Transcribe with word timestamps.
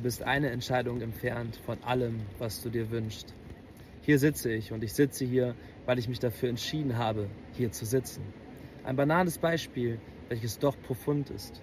Du 0.00 0.04
bist 0.04 0.22
eine 0.22 0.48
Entscheidung 0.48 1.02
entfernt 1.02 1.60
von 1.66 1.76
allem, 1.84 2.20
was 2.38 2.62
du 2.62 2.70
dir 2.70 2.90
wünschst. 2.90 3.34
Hier 4.00 4.18
sitze 4.18 4.50
ich 4.50 4.72
und 4.72 4.82
ich 4.82 4.94
sitze 4.94 5.26
hier, 5.26 5.54
weil 5.84 5.98
ich 5.98 6.08
mich 6.08 6.18
dafür 6.18 6.48
entschieden 6.48 6.96
habe, 6.96 7.28
hier 7.52 7.70
zu 7.70 7.84
sitzen. 7.84 8.22
Ein 8.82 8.96
banales 8.96 9.36
Beispiel, 9.36 10.00
welches 10.30 10.58
doch 10.58 10.74
profund 10.80 11.28
ist. 11.28 11.60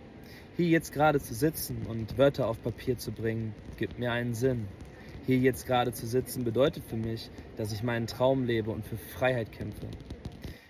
Hier 0.55 0.67
jetzt 0.67 0.93
gerade 0.93 1.19
zu 1.19 1.33
sitzen 1.33 1.87
und 1.89 2.19
Wörter 2.19 2.47
auf 2.47 2.61
Papier 2.61 2.95
zu 2.99 3.11
bringen, 3.11 3.55
gibt 3.75 3.97
mir 3.97 4.11
einen 4.11 4.35
Sinn. 4.35 4.67
Hier 5.25 5.39
jetzt 5.39 5.65
gerade 5.65 5.91
zu 5.91 6.05
sitzen 6.05 6.43
bedeutet 6.43 6.83
für 6.83 6.95
mich, 6.95 7.31
dass 7.55 7.73
ich 7.73 7.81
meinen 7.81 8.05
Traum 8.05 8.43
lebe 8.43 8.69
und 8.69 8.85
für 8.85 8.97
Freiheit 8.97 9.51
kämpfe. 9.51 9.87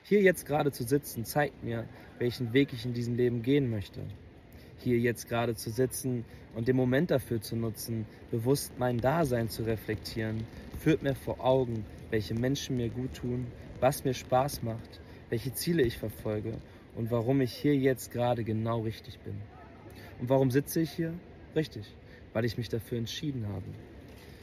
Hier 0.03 0.21
jetzt 0.21 0.45
gerade 0.45 0.71
zu 0.71 0.85
sitzen 0.85 1.25
zeigt 1.25 1.65
mir, 1.65 1.85
welchen 2.17 2.53
Weg 2.53 2.71
ich 2.71 2.85
in 2.85 2.93
diesem 2.93 3.17
Leben 3.17 3.41
gehen 3.41 3.69
möchte. 3.69 4.03
Hier 4.79 4.99
jetzt 4.99 5.27
gerade 5.27 5.55
zu 5.55 5.69
sitzen 5.69 6.23
und 6.55 6.67
den 6.67 6.75
Moment 6.75 7.11
dafür 7.11 7.41
zu 7.41 7.55
nutzen, 7.55 8.05
bewusst 8.31 8.73
mein 8.77 8.99
Dasein 8.99 9.49
zu 9.49 9.63
reflektieren, 9.63 10.45
führt 10.79 11.03
mir 11.03 11.15
vor 11.15 11.43
Augen, 11.43 11.85
welche 12.09 12.33
Menschen 12.33 12.77
mir 12.77 12.89
gut 12.89 13.13
tun, 13.15 13.47
was 13.79 14.03
mir 14.03 14.13
Spaß 14.13 14.63
macht, 14.63 15.01
welche 15.29 15.53
Ziele 15.53 15.83
ich 15.83 15.97
verfolge 15.97 16.53
und 16.95 17.11
warum 17.11 17.41
ich 17.41 17.53
hier 17.53 17.75
jetzt 17.75 18.11
gerade 18.11 18.43
genau 18.43 18.81
richtig 18.81 19.19
bin. 19.19 19.35
Und 20.19 20.29
warum 20.29 20.51
sitze 20.51 20.79
ich 20.81 20.91
hier? 20.91 21.13
Richtig, 21.55 21.93
weil 22.33 22.45
ich 22.45 22.57
mich 22.57 22.69
dafür 22.69 22.97
entschieden 22.97 23.47
habe. 23.47 23.65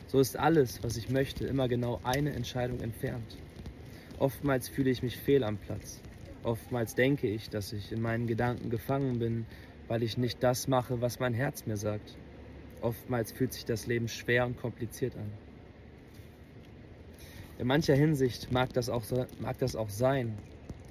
So 0.07 0.21
ist 0.21 0.39
alles, 0.39 0.83
was 0.83 0.97
ich 0.97 1.09
möchte, 1.09 1.47
immer 1.47 1.69
genau 1.69 2.01
eine 2.05 2.33
Entscheidung 2.33 2.81
entfernt. 2.81 3.37
Oftmals 4.19 4.69
fühle 4.69 4.91
ich 4.91 5.03
mich 5.03 5.17
fehl 5.17 5.43
am 5.43 5.57
Platz. 5.57 6.01
Oftmals 6.45 6.95
denke 6.95 7.27
ich, 7.27 7.51
dass 7.51 7.73
ich 7.73 7.91
in 7.91 8.01
meinen 8.01 8.27
Gedanken 8.27 8.71
gefangen 8.71 9.19
bin, 9.19 9.47
weil 9.89 10.03
ich 10.03 10.19
nicht 10.19 10.43
das 10.43 10.69
mache, 10.69 11.01
was 11.01 11.21
mein 11.21 11.35
Herz 11.35 11.67
mir 11.67 11.77
sagt. 11.77 12.17
Oftmals 12.81 13.33
fühlt 13.33 13.53
sich 13.53 13.65
das 13.65 13.87
Leben 13.87 14.09
schwer 14.09 14.47
und 14.47 14.57
kompliziert 14.57 15.17
an. 15.17 15.31
In 17.59 17.67
mancher 17.67 17.95
Hinsicht 17.95 18.51
mag 18.51 18.73
das 18.73 18.89
auch, 18.89 19.05
mag 19.41 19.59
das 19.59 19.77
auch 19.77 19.89
sein, 19.89 20.37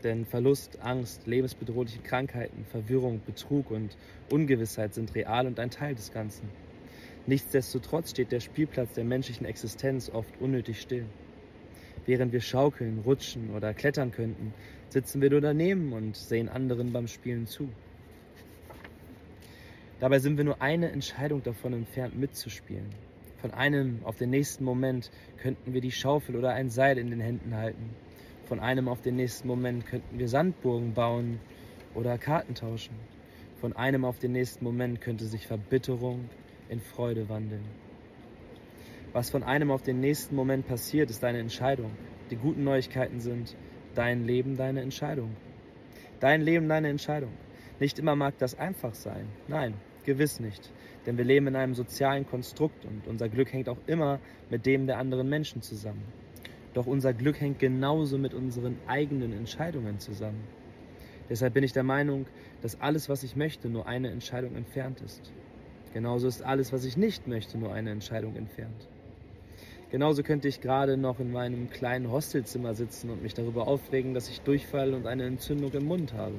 denn 0.04 0.26
Verlust, 0.26 0.80
Angst, 0.82 1.28
lebensbedrohliche 1.28 2.00
Krankheiten, 2.00 2.66
Verwirrung, 2.66 3.22
Betrug 3.26 3.72
und 3.72 3.98
Ungewissheit 4.32 4.94
sind 4.94 5.14
real 5.16 5.46
und 5.48 5.60
ein 5.60 5.70
Teil 5.70 5.96
des 5.96 6.12
Ganzen. 6.12 6.50
Nichtsdestotrotz 7.26 8.12
steht 8.12 8.32
der 8.32 8.40
Spielplatz 8.40 8.94
der 8.94 9.04
menschlichen 9.04 9.46
Existenz 9.46 10.10
oft 10.10 10.40
unnötig 10.42 10.82
still. 10.82 11.06
Während 12.06 12.34
wir 12.34 12.42
schaukeln, 12.42 13.00
rutschen 13.06 13.52
oder 13.56 13.74
klettern 13.74 14.12
könnten, 14.12 14.54
sitzen 14.90 15.22
wir 15.22 15.30
nur 15.30 15.42
daneben 15.42 15.94
und 15.94 16.18
sehen 16.18 16.50
anderen 16.50 16.92
beim 16.92 17.08
Spielen 17.08 17.48
zu. 17.48 17.70
Dabei 20.04 20.20
sind 20.20 20.36
wir 20.36 20.44
nur 20.44 20.62
eine 20.62 20.92
Entscheidung 20.92 21.42
davon 21.44 21.72
entfernt, 21.72 22.20
mitzuspielen. 22.20 22.90
Von 23.38 23.52
einem 23.52 24.02
auf 24.04 24.18
den 24.18 24.32
nächsten 24.32 24.66
Moment 24.66 25.10
könnten 25.38 25.74
wir 25.74 25.80
die 25.80 25.94
Schaufel 25.94 26.36
oder 26.36 26.52
ein 26.52 26.70
Seil 26.70 26.98
in 26.98 27.10
den 27.10 27.22
Händen 27.22 27.56
halten. 27.56 27.90
Von 28.44 28.60
einem 28.60 28.90
auf 28.90 29.00
den 29.00 29.16
nächsten 29.16 29.48
Moment 29.48 29.86
könnten 29.86 30.20
wir 30.20 30.28
Sandburgen 30.28 30.94
bauen 30.94 31.40
oder 31.96 32.18
Karten 32.18 32.54
tauschen. 32.54 32.94
Von 33.62 33.78
einem 33.78 34.04
auf 34.04 34.20
den 34.20 34.34
nächsten 34.34 34.66
Moment 34.66 35.00
könnte 35.00 35.24
sich 35.24 35.48
Verbitterung 35.48 36.30
in 36.68 36.82
Freude 36.82 37.30
wandeln. 37.30 37.64
Was 39.14 39.30
von 39.30 39.44
einem 39.44 39.72
auf 39.72 39.84
den 39.84 40.02
nächsten 40.02 40.36
Moment 40.36 40.68
passiert, 40.68 41.12
ist 41.12 41.24
deine 41.24 41.40
Entscheidung. 41.40 41.92
Die 42.30 42.36
guten 42.36 42.66
Neuigkeiten 42.66 43.22
sind, 43.22 43.56
dein 43.96 44.26
Leben, 44.26 44.58
deine 44.58 44.82
Entscheidung. 44.82 45.34
Dein 46.20 46.42
Leben, 46.42 46.68
deine 46.68 46.90
Entscheidung. 46.90 47.32
Nicht 47.80 48.00
immer 48.00 48.18
mag 48.18 48.38
das 48.38 48.60
einfach 48.60 48.96
sein. 48.96 49.30
Nein, 49.48 49.76
gewiss 50.04 50.40
nicht. 50.40 50.72
Denn 51.06 51.18
wir 51.18 51.26
leben 51.26 51.48
in 51.48 51.56
einem 51.56 51.74
sozialen 51.74 52.26
Konstrukt 52.26 52.86
und 52.86 53.08
unser 53.08 53.30
Glück 53.30 53.52
hängt 53.52 53.70
auch 53.70 53.78
immer 53.88 54.20
mit 54.50 54.66
dem 54.66 54.88
der 54.88 54.98
anderen 54.98 55.30
Menschen 55.30 55.62
zusammen. 55.62 56.04
Doch 56.74 56.88
unser 56.88 57.14
Glück 57.14 57.40
hängt 57.40 57.60
genauso 57.60 58.18
mit 58.18 58.34
unseren 58.34 58.78
eigenen 58.88 59.34
Entscheidungen 59.34 60.00
zusammen. 60.00 60.44
Deshalb 61.30 61.54
bin 61.54 61.64
ich 61.64 61.74
der 61.74 61.84
Meinung, 61.84 62.26
dass 62.62 62.80
alles, 62.82 63.10
was 63.10 63.24
ich 63.24 63.36
möchte, 63.36 63.70
nur 63.70 63.88
eine 63.88 64.10
Entscheidung 64.10 64.56
entfernt 64.56 65.02
ist. 65.02 65.32
Genauso 65.94 66.28
ist 66.28 66.42
alles, 66.42 66.74
was 66.74 66.86
ich 66.86 66.98
nicht 66.98 67.28
möchte, 67.28 67.58
nur 67.58 67.74
eine 67.74 67.92
Entscheidung 67.92 68.36
entfernt. 68.36 68.88
Genauso 69.92 70.24
könnte 70.24 70.48
ich 70.48 70.60
gerade 70.60 70.98
noch 70.98 71.20
in 71.20 71.32
meinem 71.32 71.70
kleinen 71.70 72.10
Hostelzimmer 72.10 72.74
sitzen 72.74 73.12
und 73.12 73.22
mich 73.22 73.36
darüber 73.36 73.68
aufregen, 73.68 74.16
dass 74.16 74.28
ich 74.28 74.42
Durchfall 74.42 74.96
und 74.96 75.06
eine 75.06 75.26
Entzündung 75.26 75.72
im 75.74 75.86
Mund 75.86 76.14
habe. 76.14 76.34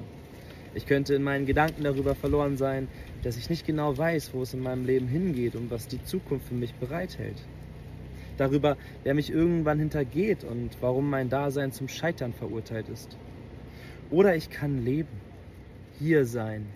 Ich 0.74 0.86
könnte 0.86 1.14
in 1.14 1.22
meinen 1.22 1.46
Gedanken 1.46 1.84
darüber 1.84 2.16
verloren 2.16 2.56
sein, 2.56 2.88
dass 3.24 3.38
ich 3.38 3.48
nicht 3.48 3.66
genau 3.66 3.96
weiß, 3.96 4.34
wo 4.34 4.42
es 4.42 4.52
in 4.52 4.60
meinem 4.60 4.84
Leben 4.84 5.08
hingeht 5.08 5.56
und 5.56 5.70
was 5.70 5.88
die 5.88 6.04
Zukunft 6.04 6.48
für 6.48 6.54
mich 6.54 6.74
bereithält. 6.74 7.38
Darüber, 8.36 8.76
wer 9.02 9.14
mich 9.14 9.30
irgendwann 9.30 9.78
hintergeht 9.78 10.44
und 10.44 10.76
warum 10.82 11.08
mein 11.08 11.30
Dasein 11.30 11.72
zum 11.72 11.88
Scheitern 11.88 12.34
verurteilt 12.34 12.88
ist. 12.90 13.16
Oder 14.10 14.36
ich 14.36 14.50
kann 14.50 14.84
leben, 14.84 15.20
hier 15.98 16.26
sein, 16.26 16.66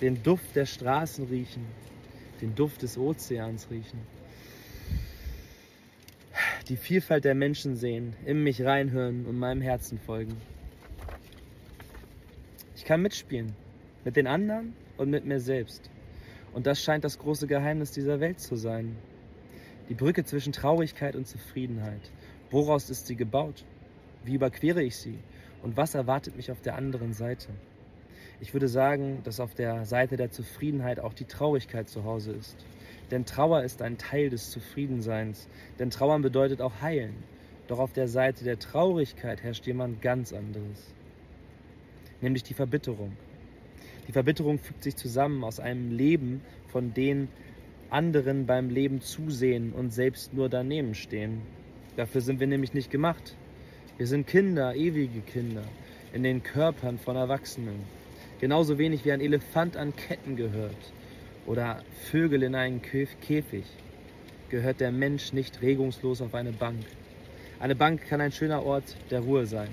den 0.00 0.22
Duft 0.22 0.56
der 0.56 0.64
Straßen 0.64 1.26
riechen, 1.26 1.66
den 2.40 2.54
Duft 2.54 2.82
des 2.82 2.96
Ozeans 2.96 3.68
riechen, 3.70 4.00
die 6.68 6.76
Vielfalt 6.76 7.26
der 7.26 7.34
Menschen 7.34 7.76
sehen, 7.76 8.14
in 8.24 8.42
mich 8.42 8.62
reinhören 8.62 9.26
und 9.26 9.38
meinem 9.38 9.60
Herzen 9.60 9.98
folgen. 9.98 10.36
Ich 12.76 12.84
kann 12.84 13.02
mitspielen, 13.02 13.52
mit 14.04 14.16
den 14.16 14.26
anderen 14.26 14.74
und 14.96 15.10
mit 15.10 15.24
mir 15.24 15.40
selbst. 15.40 15.90
Und 16.52 16.66
das 16.66 16.82
scheint 16.82 17.04
das 17.04 17.18
große 17.18 17.46
Geheimnis 17.46 17.92
dieser 17.92 18.20
Welt 18.20 18.40
zu 18.40 18.56
sein. 18.56 18.96
Die 19.88 19.94
Brücke 19.94 20.24
zwischen 20.24 20.52
Traurigkeit 20.52 21.16
und 21.16 21.26
Zufriedenheit. 21.26 22.10
Woraus 22.50 22.90
ist 22.90 23.06
sie 23.06 23.16
gebaut? 23.16 23.64
Wie 24.24 24.34
überquere 24.34 24.82
ich 24.82 24.96
sie? 24.96 25.18
Und 25.62 25.76
was 25.76 25.94
erwartet 25.94 26.36
mich 26.36 26.50
auf 26.50 26.60
der 26.60 26.76
anderen 26.76 27.12
Seite? 27.12 27.48
Ich 28.40 28.54
würde 28.54 28.68
sagen, 28.68 29.20
dass 29.24 29.38
auf 29.38 29.54
der 29.54 29.84
Seite 29.84 30.16
der 30.16 30.30
Zufriedenheit 30.30 30.98
auch 30.98 31.12
die 31.12 31.26
Traurigkeit 31.26 31.88
zu 31.88 32.04
Hause 32.04 32.32
ist. 32.32 32.56
Denn 33.10 33.26
Trauer 33.26 33.62
ist 33.62 33.82
ein 33.82 33.98
Teil 33.98 34.30
des 34.30 34.50
Zufriedenseins. 34.50 35.48
Denn 35.78 35.90
Trauern 35.90 36.22
bedeutet 36.22 36.62
auch 36.62 36.80
heilen. 36.80 37.22
Doch 37.68 37.78
auf 37.78 37.92
der 37.92 38.08
Seite 38.08 38.44
der 38.44 38.58
Traurigkeit 38.58 39.42
herrscht 39.42 39.66
jemand 39.66 40.00
ganz 40.00 40.32
anderes. 40.32 40.94
Nämlich 42.20 42.42
die 42.42 42.54
Verbitterung. 42.54 43.16
Die 44.08 44.12
Verbitterung 44.12 44.58
fügt 44.58 44.82
sich 44.82 44.96
zusammen 44.96 45.44
aus 45.44 45.60
einem 45.60 45.90
Leben, 45.96 46.40
von 46.68 46.94
dem 46.94 47.28
anderen 47.90 48.46
beim 48.46 48.70
Leben 48.70 49.00
zusehen 49.00 49.72
und 49.72 49.92
selbst 49.92 50.32
nur 50.32 50.48
daneben 50.48 50.94
stehen. 50.94 51.42
Dafür 51.96 52.20
sind 52.20 52.40
wir 52.40 52.46
nämlich 52.46 52.72
nicht 52.72 52.90
gemacht. 52.90 53.36
Wir 53.98 54.06
sind 54.06 54.26
Kinder, 54.26 54.74
ewige 54.74 55.20
Kinder, 55.20 55.64
in 56.12 56.22
den 56.22 56.42
Körpern 56.42 56.98
von 56.98 57.16
Erwachsenen. 57.16 57.80
Genauso 58.40 58.78
wenig 58.78 59.04
wie 59.04 59.12
ein 59.12 59.20
Elefant 59.20 59.76
an 59.76 59.94
Ketten 59.94 60.36
gehört 60.36 60.92
oder 61.46 61.82
Vögel 62.10 62.42
in 62.42 62.54
einen 62.54 62.80
Käfig, 62.80 63.64
gehört 64.48 64.80
der 64.80 64.92
Mensch 64.92 65.32
nicht 65.32 65.60
regungslos 65.60 66.22
auf 66.22 66.34
eine 66.34 66.52
Bank. 66.52 66.84
Eine 67.58 67.76
Bank 67.76 68.08
kann 68.08 68.20
ein 68.20 68.32
schöner 68.32 68.64
Ort 68.64 68.96
der 69.10 69.20
Ruhe 69.20 69.46
sein, 69.46 69.68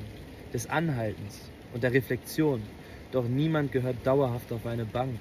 des 0.54 0.70
Anhaltens 0.70 1.50
und 1.74 1.84
der 1.84 1.94
Reflexion, 1.94 2.62
doch 3.12 3.28
niemand 3.28 3.72
gehört 3.72 3.98
dauerhaft 4.04 4.52
auf 4.52 4.66
eine 4.66 4.86
Bank. 4.86 5.20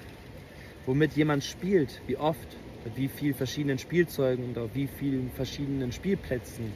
Womit 0.85 1.13
jemand 1.13 1.43
spielt, 1.43 2.01
wie 2.07 2.17
oft, 2.17 2.47
mit 2.85 2.97
wie 2.97 3.07
vielen 3.07 3.33
verschiedenen 3.33 3.77
Spielzeugen 3.77 4.45
und 4.45 4.57
auf 4.57 4.69
wie 4.73 4.87
vielen 4.87 5.31
verschiedenen 5.31 5.91
Spielplätzen, 5.91 6.71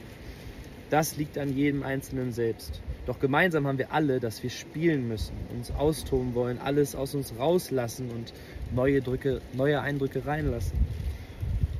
das 0.90 1.16
liegt 1.16 1.38
an 1.38 1.56
jedem 1.56 1.82
Einzelnen 1.82 2.32
selbst. 2.32 2.82
Doch 3.06 3.18
gemeinsam 3.18 3.66
haben 3.66 3.78
wir 3.78 3.92
alle, 3.92 4.20
dass 4.20 4.42
wir 4.42 4.50
spielen 4.50 5.08
müssen, 5.08 5.34
uns 5.50 5.70
austoben 5.70 6.34
wollen, 6.34 6.58
alles 6.58 6.94
aus 6.94 7.14
uns 7.14 7.32
rauslassen 7.38 8.10
und 8.10 8.32
neue, 8.74 9.00
Drücke, 9.00 9.40
neue 9.54 9.80
Eindrücke 9.80 10.26
reinlassen. 10.26 10.78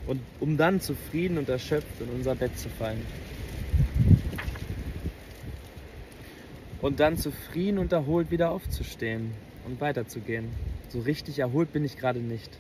Und 0.06 0.20
um 0.40 0.56
dann 0.56 0.80
zufrieden 0.80 1.38
und 1.38 1.48
erschöpft 1.48 2.00
in 2.00 2.08
unser 2.08 2.34
Bett 2.34 2.58
zu 2.58 2.70
fallen. 2.70 3.04
Und 6.82 6.98
dann 6.98 7.16
zufrieden 7.16 7.78
und 7.78 7.92
erholt 7.92 8.32
wieder 8.32 8.50
aufzustehen 8.50 9.30
und 9.64 9.80
weiterzugehen. 9.80 10.48
So 10.88 10.98
richtig 10.98 11.38
erholt 11.38 11.72
bin 11.72 11.84
ich 11.84 11.96
gerade 11.96 12.18
nicht. 12.18 12.50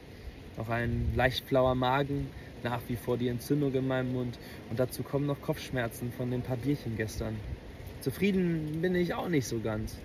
Noch 0.56 0.68
ein 0.68 1.12
leicht 1.16 1.44
flauer 1.44 1.74
Magen, 1.74 2.28
nach 2.62 2.80
wie 2.86 2.94
vor 2.94 3.18
die 3.18 3.26
Entzündung 3.26 3.74
in 3.74 3.88
meinem 3.88 4.12
Mund 4.12 4.38
und 4.70 4.78
dazu 4.78 5.02
kommen 5.02 5.26
noch 5.26 5.40
Kopfschmerzen 5.42 6.12
von 6.12 6.30
den 6.30 6.42
paar 6.42 6.56
Bierchen 6.56 6.96
gestern. 6.96 7.34
Zufrieden 8.00 8.80
bin 8.80 8.94
ich 8.94 9.12
auch 9.14 9.28
nicht 9.28 9.48
so 9.48 9.58
ganz. 9.58 9.98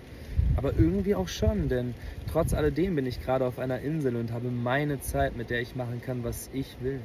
Aber 0.55 0.73
irgendwie 0.73 1.13
auch 1.13 1.27
schon, 1.27 1.69
denn 1.69 1.93
trotz 2.31 2.55
alledem 2.55 2.95
bin 2.95 3.05
ich 3.05 3.21
gerade 3.23 3.45
auf 3.45 3.59
einer 3.59 3.81
Insel 3.81 4.15
und 4.15 4.31
habe 4.31 4.49
meine 4.49 4.99
Zeit, 4.99 5.37
mit 5.37 5.51
der 5.51 5.61
ich 5.61 5.75
machen 5.75 6.01
kann, 6.03 6.23
was 6.23 6.49
ich 6.53 6.75
will. 6.81 7.01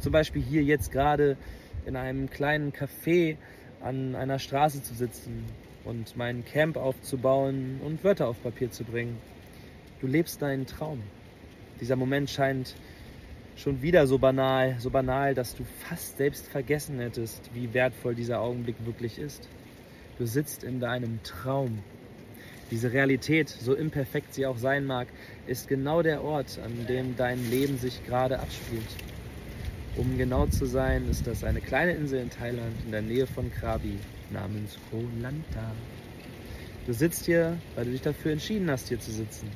Zum 0.00 0.12
Beispiel 0.12 0.42
hier 0.42 0.62
jetzt 0.62 0.90
gerade 0.90 1.36
in 1.84 1.96
einem 1.96 2.30
kleinen 2.30 2.72
Café 2.72 3.36
an 3.82 4.14
einer 4.14 4.38
Straße 4.38 4.82
zu 4.82 4.94
sitzen 4.94 5.44
und 5.84 6.16
mein 6.16 6.44
Camp 6.44 6.76
aufzubauen 6.76 7.80
und 7.84 8.02
Wörter 8.04 8.28
auf 8.28 8.42
Papier 8.42 8.70
zu 8.70 8.84
bringen. 8.84 9.18
Du 10.00 10.06
lebst 10.06 10.42
deinen 10.42 10.66
Traum. 10.66 11.02
Dieser 11.80 11.96
Moment 11.96 12.30
scheint 12.30 12.74
schon 13.56 13.82
wieder 13.82 14.06
so 14.06 14.18
banal, 14.18 14.76
so 14.78 14.90
banal, 14.90 15.34
dass 15.34 15.54
du 15.54 15.64
fast 15.88 16.16
selbst 16.16 16.48
vergessen 16.48 16.98
hättest, 16.98 17.50
wie 17.54 17.72
wertvoll 17.72 18.14
dieser 18.14 18.40
Augenblick 18.40 18.76
wirklich 18.84 19.18
ist. 19.18 19.48
Du 20.18 20.26
sitzt 20.26 20.64
in 20.64 20.80
deinem 20.80 21.22
Traum. 21.22 21.78
Diese 22.70 22.92
Realität, 22.92 23.48
so 23.48 23.74
imperfekt 23.74 24.34
sie 24.34 24.46
auch 24.46 24.56
sein 24.56 24.86
mag, 24.86 25.06
ist 25.46 25.68
genau 25.68 26.02
der 26.02 26.24
Ort, 26.24 26.58
an 26.64 26.86
dem 26.86 27.16
dein 27.16 27.50
Leben 27.50 27.78
sich 27.78 28.04
gerade 28.06 28.40
abspielt. 28.40 28.82
Um 29.96 30.18
genau 30.18 30.46
zu 30.46 30.66
sein, 30.66 31.08
ist 31.08 31.26
das 31.26 31.44
eine 31.44 31.60
kleine 31.60 31.92
Insel 31.92 32.20
in 32.20 32.30
Thailand 32.30 32.74
in 32.84 32.90
der 32.90 33.02
Nähe 33.02 33.26
von 33.26 33.52
Krabi 33.52 33.98
namens 34.30 34.78
Koh 34.90 35.04
Lanta. 35.20 35.72
Du 36.86 36.92
sitzt 36.92 37.26
hier, 37.26 37.56
weil 37.74 37.86
du 37.86 37.90
dich 37.92 38.02
dafür 38.02 38.32
entschieden 38.32 38.70
hast, 38.70 38.88
hier 38.88 39.00
zu 39.00 39.10
sitzen. 39.10 39.48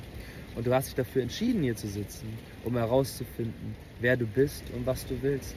Und 0.55 0.65
du 0.65 0.73
hast 0.73 0.87
dich 0.87 0.95
dafür 0.95 1.21
entschieden, 1.21 1.61
hier 1.61 1.75
zu 1.75 1.87
sitzen, 1.87 2.27
um 2.65 2.75
herauszufinden, 2.75 3.75
wer 3.99 4.17
du 4.17 4.25
bist 4.25 4.63
und 4.75 4.85
was 4.85 5.05
du 5.05 5.21
willst. 5.21 5.55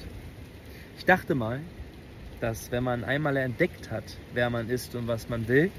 Ich 0.98 1.04
dachte 1.04 1.34
mal, 1.34 1.60
dass 2.40 2.70
wenn 2.70 2.84
man 2.84 3.04
einmal 3.04 3.36
entdeckt 3.36 3.90
hat, 3.90 4.04
wer 4.34 4.50
man 4.50 4.68
ist 4.68 4.94
und 4.94 5.06
was 5.06 5.28
man 5.28 5.48
will, 5.48 5.70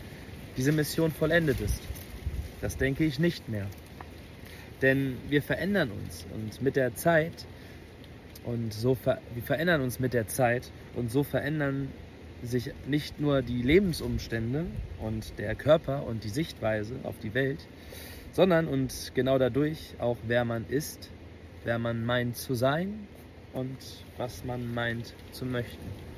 diese 0.58 0.72
Mission 0.72 1.12
vollendet 1.12 1.60
ist. 1.62 1.82
Das 2.62 2.78
denke 2.78 3.04
ich 3.04 3.20
nicht 3.20 3.50
mehr. 3.50 3.68
Denn 4.82 5.18
wir 5.30 5.42
verändern 5.42 5.92
uns 5.92 6.26
und 6.34 6.62
mit 6.62 6.76
der 6.76 6.96
Zeit 6.96 7.46
und 8.44 8.74
so 8.74 8.96
ver 8.96 9.22
wir 9.34 9.44
verändern 9.44 9.82
uns 9.82 10.00
mit 10.00 10.14
der 10.14 10.28
Zeit 10.28 10.72
und 10.96 11.12
so 11.12 11.24
verändern 11.24 11.90
sich 12.44 12.72
nicht 12.88 13.19
nur 13.19 13.42
die 13.42 13.62
Lebensumstände 13.62 14.66
und 15.00 15.38
der 15.40 15.56
Körper 15.56 16.06
und 16.06 16.24
die 16.24 16.30
Sichtweise 16.30 16.95
auf 17.04 17.18
die 17.19 17.34
Welt, 17.34 17.68
sondern 18.31 18.68
und 18.68 19.12
genau 19.16 19.38
dadurch 19.38 19.95
auch 20.00 20.18
wer 20.28 20.45
man 20.45 20.66
ist, 20.68 21.10
wer 21.63 21.80
man 21.80 22.06
meint 22.06 22.38
zu 22.38 22.54
sein 22.54 23.07
und 23.54 23.78
was 24.18 24.44
man 24.44 24.74
meint 24.74 25.13
zu 25.31 25.45
möchten. 25.45 26.12